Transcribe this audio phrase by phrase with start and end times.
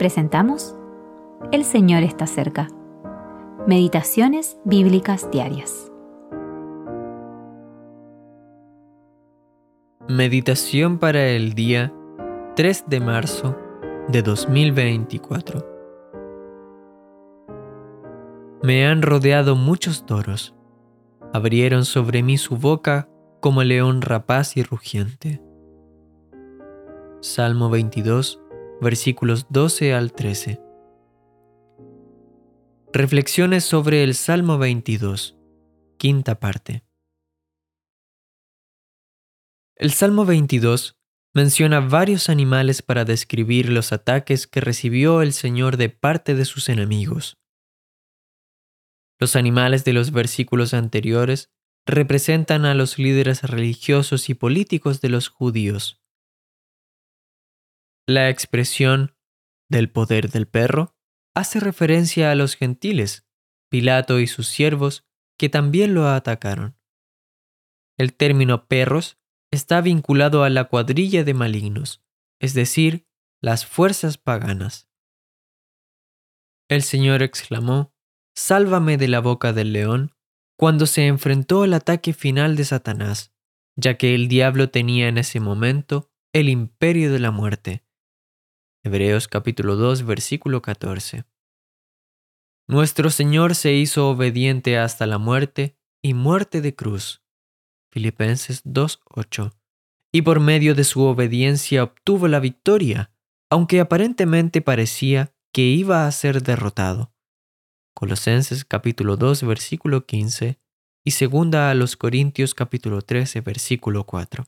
[0.00, 0.74] presentamos
[1.52, 2.68] El Señor está cerca.
[3.66, 5.92] Meditaciones Bíblicas Diarias.
[10.08, 11.92] Meditación para el día
[12.56, 13.58] 3 de marzo
[14.08, 15.68] de 2024.
[18.62, 20.54] Me han rodeado muchos toros.
[21.34, 23.06] Abrieron sobre mí su boca
[23.40, 25.42] como león rapaz y rugiente.
[27.20, 28.40] Salmo 22,
[28.80, 30.60] versículos 12 al 13.
[32.92, 35.36] Reflexiones sobre el Salmo 22,
[35.98, 36.82] quinta parte.
[39.76, 40.96] El Salmo 22
[41.32, 46.68] menciona varios animales para describir los ataques que recibió el Señor de parte de sus
[46.68, 47.38] enemigos.
[49.18, 51.50] Los animales de los versículos anteriores
[51.86, 55.99] representan a los líderes religiosos y políticos de los judíos.
[58.10, 59.14] La expresión
[59.68, 60.96] del poder del perro
[61.32, 63.24] hace referencia a los gentiles,
[63.70, 65.06] Pilato y sus siervos,
[65.38, 66.76] que también lo atacaron.
[67.96, 69.20] El término perros
[69.52, 72.02] está vinculado a la cuadrilla de malignos,
[72.40, 73.06] es decir,
[73.40, 74.90] las fuerzas paganas.
[76.68, 77.94] El Señor exclamó,
[78.34, 80.16] Sálvame de la boca del león,
[80.58, 83.32] cuando se enfrentó al ataque final de Satanás,
[83.76, 87.84] ya que el diablo tenía en ese momento el imperio de la muerte
[88.82, 91.26] Hebreos capítulo 2 versículo 14.
[92.66, 97.22] Nuestro Señor se hizo obediente hasta la muerte y muerte de cruz.
[97.92, 99.52] Filipenses 2.8.
[100.12, 103.12] Y por medio de su obediencia obtuvo la victoria,
[103.50, 107.12] aunque aparentemente parecía que iba a ser derrotado.
[107.94, 110.58] Colosenses capítulo 2 versículo 15
[111.04, 114.46] y segunda a los Corintios capítulo 13 versículo 4.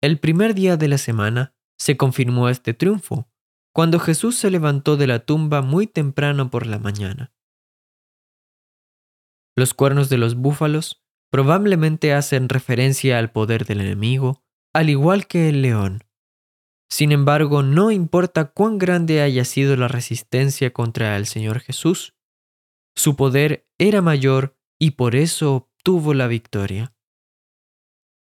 [0.00, 3.26] El primer día de la semana se confirmó este triunfo
[3.72, 7.32] cuando Jesús se levantó de la tumba muy temprano por la mañana.
[9.56, 14.42] Los cuernos de los búfalos probablemente hacen referencia al poder del enemigo,
[14.74, 16.04] al igual que el león.
[16.90, 22.14] Sin embargo, no importa cuán grande haya sido la resistencia contra el Señor Jesús,
[22.96, 26.92] su poder era mayor y por eso obtuvo la victoria.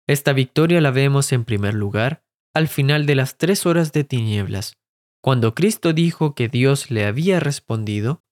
[0.06, 2.23] Esta victoria la vemos en primer lugar
[2.54, 4.78] al final de las tres horas de tinieblas,
[5.20, 8.22] cuando Cristo dijo que Dios le había respondido,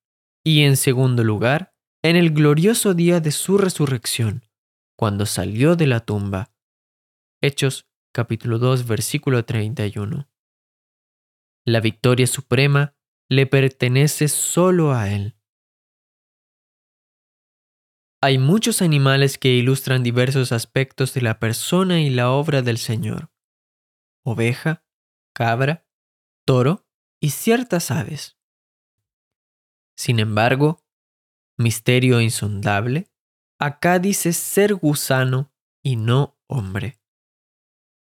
[0.44, 4.44] y en segundo lugar, en el glorioso día de su resurrección,
[4.96, 6.52] cuando salió de la tumba.
[7.40, 10.28] Hechos capítulo 2 versículo 31.
[11.64, 12.94] La victoria suprema
[13.28, 15.36] le pertenece solo a Él.
[18.20, 23.31] Hay muchos animales que ilustran diversos aspectos de la persona y la obra del Señor
[24.24, 24.84] oveja,
[25.34, 25.86] cabra,
[26.44, 26.86] toro
[27.20, 28.38] y ciertas aves.
[29.96, 30.84] Sin embargo,
[31.56, 33.10] misterio insondable,
[33.58, 37.00] acá dice ser gusano y no hombre.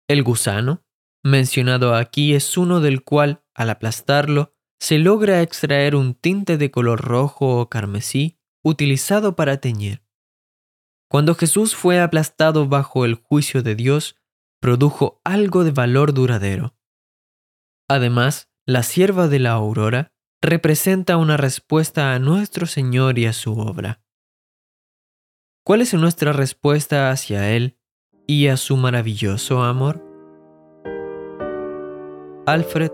[0.08, 0.86] El gusano,
[1.24, 7.02] mencionado aquí, es uno del cual, al aplastarlo, se logra extraer un tinte de color
[7.02, 10.04] rojo o carmesí utilizado para teñir.
[11.10, 14.16] Cuando Jesús fue aplastado bajo el juicio de Dios,
[14.64, 16.74] produjo algo de valor duradero.
[17.90, 23.60] Además, la sierva de la aurora representa una respuesta a nuestro Señor y a su
[23.60, 24.02] obra.
[25.66, 27.78] ¿Cuál es nuestra respuesta hacia Él
[28.26, 30.02] y a su maravilloso amor?
[32.46, 32.92] Alfred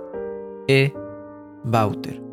[0.67, 0.91] E.
[1.63, 2.28] Bauter